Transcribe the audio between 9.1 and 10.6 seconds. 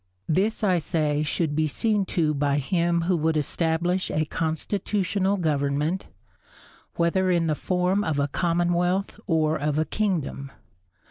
or of a kingdom.